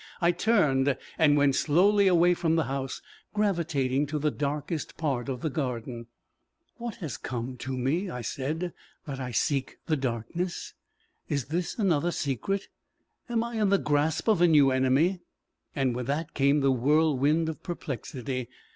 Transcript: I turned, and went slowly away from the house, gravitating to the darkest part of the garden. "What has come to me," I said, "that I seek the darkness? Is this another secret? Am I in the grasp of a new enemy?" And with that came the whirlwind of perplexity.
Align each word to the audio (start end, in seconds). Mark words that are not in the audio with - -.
I 0.19 0.31
turned, 0.31 0.97
and 1.19 1.37
went 1.37 1.53
slowly 1.53 2.07
away 2.07 2.33
from 2.33 2.55
the 2.55 2.63
house, 2.63 3.03
gravitating 3.35 4.07
to 4.07 4.17
the 4.17 4.31
darkest 4.31 4.97
part 4.97 5.29
of 5.29 5.41
the 5.41 5.49
garden. 5.51 6.07
"What 6.77 6.95
has 6.95 7.17
come 7.17 7.55
to 7.57 7.77
me," 7.77 8.09
I 8.09 8.21
said, 8.21 8.73
"that 9.05 9.19
I 9.19 9.29
seek 9.29 9.77
the 9.85 9.95
darkness? 9.95 10.73
Is 11.29 11.45
this 11.49 11.77
another 11.77 12.09
secret? 12.09 12.67
Am 13.29 13.43
I 13.43 13.61
in 13.61 13.69
the 13.69 13.77
grasp 13.77 14.27
of 14.27 14.41
a 14.41 14.47
new 14.47 14.71
enemy?" 14.71 15.19
And 15.75 15.95
with 15.95 16.07
that 16.07 16.33
came 16.33 16.61
the 16.61 16.71
whirlwind 16.71 17.47
of 17.47 17.61
perplexity. 17.61 18.49